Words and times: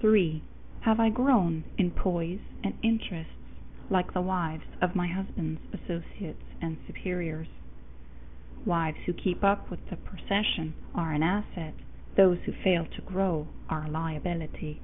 3. 0.00 0.42
Have 0.80 0.98
I 0.98 1.10
grown 1.10 1.62
in 1.78 1.92
poise 1.92 2.40
and 2.64 2.74
interests 2.82 3.34
like 3.88 4.12
the 4.12 4.20
wives 4.20 4.64
of 4.80 4.96
my 4.96 5.06
husband's 5.06 5.60
associates 5.72 6.42
and 6.60 6.76
superiors? 6.88 7.46
Wives 8.66 8.98
who 9.06 9.12
keep 9.12 9.44
up 9.44 9.70
with 9.70 9.88
the 9.88 9.94
procession 9.96 10.74
are 10.92 11.12
an 11.12 11.22
asset; 11.22 11.74
those 12.16 12.40
who 12.46 12.52
fail 12.52 12.84
to 12.86 13.02
grow 13.02 13.46
are 13.68 13.84
a 13.84 13.88
liability. 13.90 14.80